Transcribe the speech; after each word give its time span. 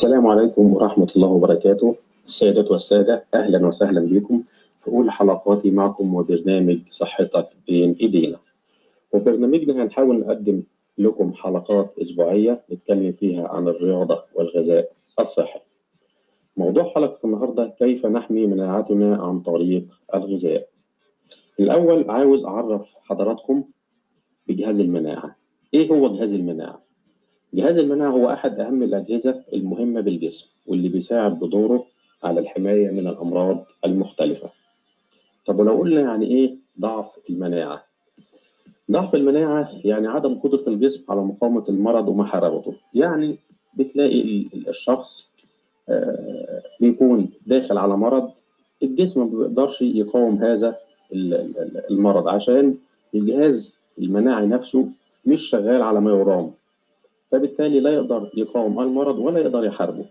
السلام 0.00 0.26
عليكم 0.26 0.72
ورحمة 0.72 1.12
الله 1.16 1.28
وبركاته. 1.28 1.96
السيدات 2.26 2.70
والسادة 2.70 3.24
أهلا 3.34 3.66
وسهلا 3.66 4.00
بكم 4.00 4.42
في 4.80 4.88
أولى 4.88 5.12
حلقاتي 5.12 5.70
معكم 5.70 6.14
وبرنامج 6.14 6.78
صحتك 6.90 7.48
بين 7.66 7.96
إيدينا. 8.00 8.38
وبرنامجنا 9.12 9.82
هنحاول 9.82 10.20
نقدم 10.20 10.62
لكم 10.98 11.32
حلقات 11.32 11.98
أسبوعية 11.98 12.62
نتكلم 12.72 13.12
فيها 13.12 13.48
عن 13.48 13.68
الرياضة 13.68 14.22
والغذاء 14.34 14.92
الصحي. 15.20 15.60
موضوع 16.56 16.84
حلقة 16.84 17.18
النهاردة 17.24 17.74
كيف 17.78 18.06
نحمي 18.06 18.46
مناعتنا 18.46 19.16
عن 19.16 19.40
طريق 19.40 19.84
الغذاء؟ 20.14 20.68
الأول 21.60 22.10
عاوز 22.10 22.44
أعرف 22.44 22.96
حضراتكم 23.02 23.64
بجهاز 24.48 24.80
المناعة. 24.80 25.36
إيه 25.74 25.90
هو 25.90 26.16
جهاز 26.16 26.32
المناعة؟ 26.34 26.89
جهاز 27.54 27.78
المناعة 27.78 28.10
هو 28.10 28.30
أحد 28.30 28.60
أهم 28.60 28.82
الأجهزة 28.82 29.42
المهمة 29.52 30.00
بالجسم 30.00 30.46
واللي 30.66 30.88
بيساعد 30.88 31.38
بدوره 31.38 31.86
على 32.24 32.40
الحماية 32.40 32.90
من 32.90 33.06
الأمراض 33.06 33.64
المختلفة. 33.84 34.50
طب 35.46 35.58
ولو 35.58 35.78
قلنا 35.78 36.00
يعني 36.00 36.26
إيه 36.26 36.56
ضعف 36.80 37.06
المناعة؟ 37.30 37.84
ضعف 38.90 39.14
المناعة 39.14 39.70
يعني 39.84 40.08
عدم 40.08 40.34
قدرة 40.34 40.62
الجسم 40.68 41.04
على 41.08 41.20
مقاومة 41.20 41.64
المرض 41.68 42.08
ومحاربته، 42.08 42.74
يعني 42.94 43.38
بتلاقي 43.74 44.46
الشخص 44.68 45.30
بيكون 46.80 47.30
داخل 47.46 47.78
على 47.78 47.96
مرض 47.96 48.30
الجسم 48.82 49.20
ما 49.20 49.26
بيقدرش 49.26 49.82
يقاوم 49.82 50.36
هذا 50.36 50.76
المرض 51.90 52.28
عشان 52.28 52.78
الجهاز 53.14 53.74
المناعي 53.98 54.46
نفسه 54.46 54.88
مش 55.26 55.42
شغال 55.42 55.82
على 55.82 56.00
ما 56.00 56.10
يرام 56.10 56.50
فبالتالي 57.30 57.80
لا 57.80 57.90
يقدر 57.90 58.30
يقاوم 58.36 58.80
المرض 58.80 59.18
ولا 59.18 59.38
يقدر 59.38 59.64
يحاربه. 59.64 60.04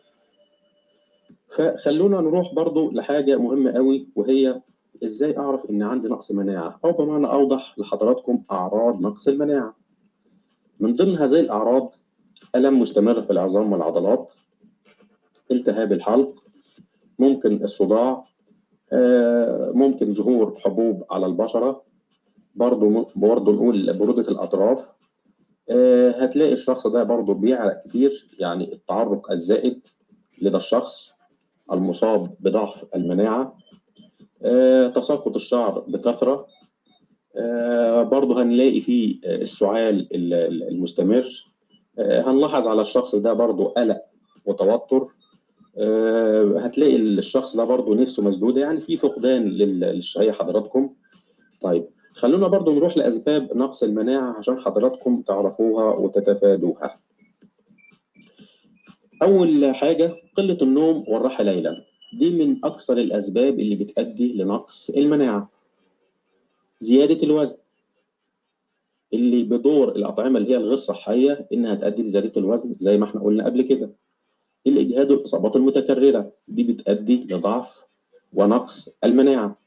فخلونا 1.58 2.22
نروح 2.22 2.54
برضو 2.54 2.92
لحاجة 2.92 3.38
مهمة 3.38 3.72
قوي 3.72 4.08
وهي 4.16 4.62
إزاي 5.04 5.38
أعرف 5.38 5.70
ان 5.70 5.84
عندي 5.84 6.08
نقص 6.08 6.32
مناعة؟ 6.32 6.80
أو 6.86 6.92
بمعنى 6.92 7.28
أوضح 7.28 7.80
لحضراتكم 7.80 8.44
أعراض 8.52 9.02
نقص 9.02 9.28
المناعة. 9.28 9.76
من 10.80 10.94
ضمن 10.94 11.18
هذه 11.18 11.40
الأعراض 11.40 11.94
ألم 12.56 12.80
مستمر 12.80 13.22
في 13.22 13.30
العظام 13.32 13.72
والعضلات 13.72 14.32
التهاب 15.52 15.92
الحلق 15.92 16.36
ممكن 17.20 17.64
الصداع 17.64 18.24
ممكن 19.74 20.14
ظهور 20.14 20.56
حبوب 20.60 21.04
على 21.12 21.26
البشرة 21.26 21.84
برضه 22.56 23.08
برضه 23.16 23.52
نقول 23.52 23.98
برودة 23.98 24.32
الأطراف 24.32 24.80
هتلاقي 26.16 26.54
الشخص 26.54 26.88
ده 26.88 27.04
برضه 27.04 27.34
بيعرق 27.34 27.80
كتير 27.88 28.28
يعني 28.40 28.74
التعرق 28.74 29.32
الزائد 29.32 29.88
لدى 30.42 30.58
الشخص 30.58 31.12
المصاب 31.72 32.36
بضعف 32.40 32.86
المناعة 32.96 33.58
تساقط 34.96 35.36
الشعر 35.36 35.80
بكثرة 35.80 36.48
برضه 38.04 38.42
هنلاقي 38.42 38.82
فيه 38.82 39.20
السعال 39.26 40.08
المستمر 40.72 41.26
هنلاحظ 42.00 42.68
على 42.68 42.82
الشخص 42.82 43.16
ده 43.16 43.34
برضه 43.34 43.66
قلق 43.66 44.02
وتوتر 44.46 45.08
هتلاقي 46.66 46.96
الشخص 46.96 47.56
ده 47.56 47.64
برضه 47.64 47.96
نفسه 47.96 48.24
مسدودة 48.24 48.62
يعني 48.62 48.82
في 48.82 48.98
فقدان 48.98 49.44
للشهية 49.50 50.32
حضراتكم. 50.32 50.94
طيب 51.62 51.88
خلونا 52.14 52.48
برضو 52.48 52.72
نروح 52.76 52.98
لأسباب 52.98 53.58
نقص 53.58 53.84
المناعة 53.84 54.38
عشان 54.38 54.60
حضراتكم 54.60 55.22
تعرفوها 55.22 55.96
وتتفادوها. 55.98 57.00
أول 59.24 59.76
حاجة 59.76 60.16
قلة 60.38 60.58
النوم 60.62 61.04
والراحة 61.08 61.44
ليلا. 61.44 61.86
دي 62.20 62.46
من 62.46 62.66
أكثر 62.66 62.98
الأسباب 62.98 63.60
اللي 63.60 63.76
بتؤدي 63.76 64.34
لنقص 64.34 64.90
المناعة. 64.90 65.50
زيادة 66.80 67.24
الوزن 67.24 67.58
اللي 69.14 69.44
بدور 69.44 69.90
الأطعمة 69.96 70.40
اللي 70.40 70.52
هي 70.52 70.58
الغير 70.58 70.78
صحية 70.78 71.48
إنها 71.54 71.76
تؤدي 71.76 72.02
لزيادة 72.04 72.32
الوزن 72.38 72.74
زي 72.80 72.98
ما 72.98 73.06
إحنا 73.06 73.22
قلنا 73.22 73.46
قبل 73.46 73.62
كده. 73.62 73.90
الإجهاد 74.68 75.12
والإصابات 75.12 75.56
المتكررة 75.56 76.32
دي 76.48 76.64
بتؤدي 76.64 77.28
لضعف 77.32 77.84
ونقص 78.34 78.90
المناعة. 79.04 79.58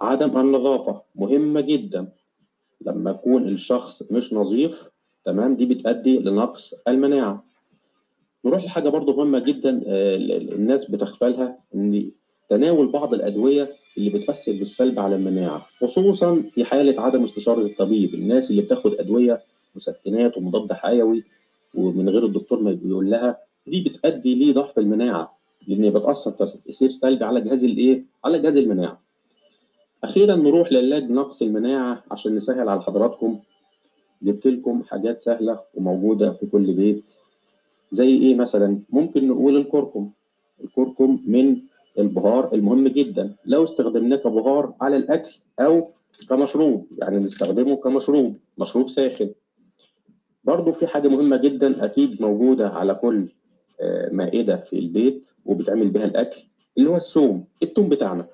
عدم 0.00 0.38
النظافة 0.40 1.00
مهمة 1.14 1.60
جدا. 1.60 2.08
لما 2.86 3.10
يكون 3.10 3.48
الشخص 3.48 4.02
مش 4.10 4.32
نظيف 4.32 4.88
تمام 5.24 5.56
دي 5.56 5.66
بتؤدي 5.66 6.18
لنقص 6.18 6.74
المناعة. 6.88 7.44
نروح 8.44 8.64
لحاجة 8.64 8.88
برضو 8.88 9.16
مهمة 9.16 9.38
جدا 9.38 9.82
الناس 10.54 10.90
بتغفلها 10.90 11.58
إن 11.74 12.10
تناول 12.48 12.92
بعض 12.92 13.14
الأدوية 13.14 13.68
اللي 13.98 14.10
بتأثر 14.10 14.52
بالسلب 14.52 14.98
على 15.00 15.16
المناعة 15.16 15.58
خصوصا 15.80 16.42
في 16.42 16.64
حالة 16.64 17.00
عدم 17.02 17.24
استشارة 17.24 17.60
الطبيب. 17.60 18.14
الناس 18.14 18.50
اللي 18.50 18.62
بتاخد 18.62 18.94
أدوية 18.94 19.40
مسكنات 19.76 20.36
ومضاد 20.38 20.72
حيوي 20.72 21.24
ومن 21.74 22.08
غير 22.08 22.24
الدكتور 22.26 22.60
ما 22.60 22.72
بيقول 22.72 23.10
لها 23.10 23.38
دي 23.66 23.80
بتؤدي 23.84 24.50
لضعف 24.50 24.78
المناعة 24.78 25.38
لأن 25.68 25.90
بتأثر 25.90 26.30
تأثير 26.30 26.88
سلبي 26.88 27.24
على 27.24 27.40
جهاز 27.40 27.64
الإيه؟ 27.64 28.02
على 28.24 28.38
جهاز 28.38 28.56
المناعة. 28.56 29.07
أخيرا 30.04 30.34
نروح 30.34 30.72
لعلاج 30.72 31.10
نقص 31.10 31.42
المناعة 31.42 32.02
عشان 32.10 32.34
نسهل 32.34 32.68
على 32.68 32.82
حضراتكم. 32.82 33.38
جبت 34.22 34.46
لكم 34.46 34.82
حاجات 34.82 35.20
سهلة 35.20 35.60
وموجودة 35.74 36.32
في 36.32 36.46
كل 36.46 36.72
بيت. 36.72 37.04
زي 37.90 38.08
إيه 38.08 38.34
مثلا؟ 38.34 38.82
ممكن 38.90 39.28
نقول 39.28 39.56
الكركم. 39.56 40.10
الكركم 40.64 41.22
من 41.26 41.56
البهار 41.98 42.54
المهم 42.54 42.88
جدا. 42.88 43.34
لو 43.46 43.64
استخدمناه 43.64 44.16
كبهار 44.16 44.74
على 44.80 44.96
الأكل 44.96 45.30
أو 45.60 45.88
كمشروب 46.28 46.86
يعني 46.98 47.18
نستخدمه 47.18 47.76
كمشروب. 47.76 48.36
مشروب 48.58 48.88
ساخن. 48.88 49.30
برضو 50.44 50.72
في 50.72 50.86
حاجة 50.86 51.08
مهمة 51.08 51.36
جدا 51.36 51.84
أكيد 51.84 52.22
موجودة 52.22 52.68
على 52.68 52.94
كل 52.94 53.28
مائدة 54.12 54.56
في 54.56 54.78
البيت 54.78 55.30
وبتعمل 55.44 55.90
بها 55.90 56.04
الأكل 56.04 56.40
اللي 56.78 56.90
هو 56.90 56.96
الثوم. 56.96 57.44
الثوم 57.62 57.88
بتاعنا. 57.88 58.26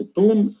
الثوم 0.00 0.54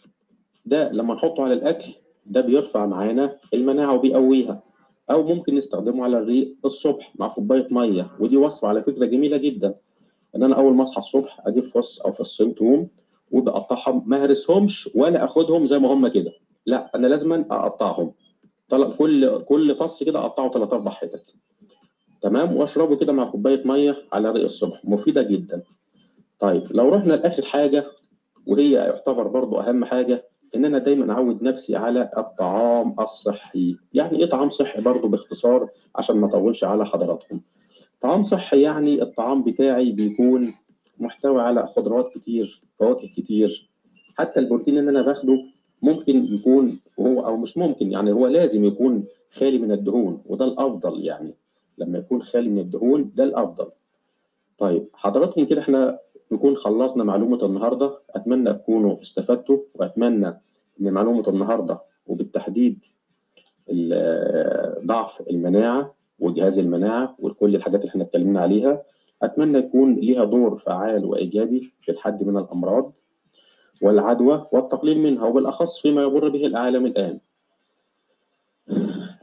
ده 0.66 0.92
لما 0.92 1.14
نحطه 1.14 1.42
على 1.42 1.54
الأكل 1.54 1.86
ده 2.26 2.40
بيرفع 2.40 2.86
معانا 2.86 3.38
المناعة 3.54 3.94
وبيقويها. 3.94 4.62
أو 5.10 5.22
ممكن 5.22 5.54
نستخدمه 5.54 6.04
على 6.04 6.18
الريق 6.18 6.56
الصبح 6.64 7.12
مع 7.18 7.28
كوباية 7.28 7.68
مية. 7.70 8.10
ودي 8.20 8.36
وصفة 8.36 8.68
على 8.68 8.82
فكرة 8.82 9.06
جميلة 9.06 9.36
جدا. 9.36 9.74
إن 10.36 10.42
أنا 10.42 10.56
أول 10.56 10.74
ما 10.74 10.82
أصحى 10.82 10.98
الصبح 10.98 11.40
أجيب 11.46 11.64
فص 11.64 12.00
أو 12.00 12.12
فصين 12.12 12.54
ثوم 12.54 12.88
وبقطعهم 13.30 14.02
ما 14.06 14.24
هرسهمش 14.24 14.90
ولا 14.94 15.24
أخدهم 15.24 15.66
زي 15.66 15.78
ما 15.78 15.92
هم 15.92 16.08
كده. 16.08 16.32
لا 16.66 16.90
أنا 16.94 17.06
لازم 17.06 17.32
أقطعهم. 17.32 18.12
كل 18.98 19.40
كل 19.44 19.76
فص 19.76 20.02
كده 20.02 20.18
أقطعه 20.18 20.50
ثلاث 20.50 20.72
أربع 20.72 20.90
حتت. 20.90 21.34
تمام؟ 22.22 22.56
وأشربه 22.56 22.96
كده 22.96 23.12
مع 23.12 23.24
كوباية 23.24 23.62
مية 23.66 23.96
على 24.12 24.30
ريق 24.30 24.44
الصبح. 24.44 24.84
مفيدة 24.84 25.22
جدا. 25.22 25.62
طيب 26.38 26.62
لو 26.70 26.88
رحنا 26.88 27.12
لآخر 27.12 27.42
حاجة 27.44 27.86
وهي 28.46 28.72
يعتبر 28.72 29.28
برضو 29.28 29.60
أهم 29.60 29.84
حاجة 29.84 30.24
إن 30.54 30.64
أنا 30.64 30.78
دايما 30.78 31.12
أعود 31.12 31.42
نفسي 31.42 31.76
على 31.76 32.10
الطعام 32.16 32.94
الصحي. 33.00 33.76
يعني 33.92 34.18
إيه 34.18 34.26
طعام 34.26 34.50
صحي؟ 34.50 34.82
برضو 34.82 35.08
باختصار 35.08 35.68
عشان 35.96 36.16
ما 36.16 36.26
أطولش 36.26 36.64
على 36.64 36.86
حضراتكم. 36.86 37.40
طعام 38.00 38.22
صحي 38.22 38.60
يعني 38.62 39.02
الطعام 39.02 39.42
بتاعي 39.42 39.92
بيكون 39.92 40.54
محتوي 40.98 41.42
على 41.42 41.66
خضروات 41.66 42.08
كتير 42.08 42.62
فواكه 42.78 43.08
كتير. 43.16 43.70
حتى 44.18 44.40
البروتين 44.40 44.78
اللي 44.78 44.90
أنا 44.90 45.02
باخده 45.02 45.38
ممكن 45.82 46.34
يكون 46.34 46.78
هو 47.00 47.20
أو 47.26 47.36
مش 47.36 47.56
ممكن 47.58 47.92
يعني 47.92 48.12
هو 48.12 48.26
لازم 48.26 48.64
يكون 48.64 49.04
خالي 49.30 49.58
من 49.58 49.72
الدهون 49.72 50.22
وده 50.26 50.44
الأفضل 50.44 51.04
يعني. 51.04 51.34
لما 51.78 51.98
يكون 51.98 52.22
خالي 52.22 52.48
من 52.48 52.58
الدهون 52.58 53.12
ده 53.14 53.24
الأفضل. 53.24 53.70
طيب 54.58 54.88
حضراتكم 54.94 55.44
كده 55.44 55.60
إحنا 55.60 55.98
نكون 56.32 56.56
خلصنا 56.56 57.04
معلومة 57.04 57.46
النهاردة. 57.46 57.98
أتمنى 58.10 58.52
تكونوا 58.54 59.02
استفدتوا 59.02 59.58
وأتمنى 59.74 60.28
إن 60.80 60.92
معلومة 60.92 61.28
النهاردة 61.28 61.82
وبالتحديد 62.06 62.84
ضعف 64.86 65.22
المناعة 65.30 65.94
وجهاز 66.18 66.58
المناعة 66.58 67.16
وكل 67.18 67.56
الحاجات 67.56 67.80
اللي 67.80 67.90
إحنا 67.90 68.04
اتكلمنا 68.04 68.40
عليها 68.40 68.82
أتمنى 69.22 69.58
يكون 69.58 69.94
ليها 69.94 70.24
دور 70.24 70.58
فعال 70.58 71.04
وإيجابي 71.04 71.60
في 71.80 71.92
الحد 71.92 72.22
من 72.24 72.36
الأمراض 72.36 72.92
والعدوى 73.82 74.46
والتقليل 74.52 74.98
منها 74.98 75.26
وبالأخص 75.26 75.80
فيما 75.80 76.02
يمر 76.02 76.28
به 76.28 76.46
العالم 76.46 76.86
الآن. 76.86 77.18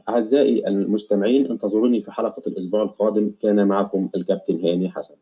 أعزائي 0.08 0.68
المستمعين 0.68 1.46
انتظروني 1.46 2.02
في 2.02 2.12
حلقة 2.12 2.42
الأسبوع 2.46 2.82
القادم. 2.82 3.32
كان 3.42 3.68
معكم 3.68 4.08
الكابتن 4.16 4.60
هاني 4.64 4.90
حسن. 4.90 5.14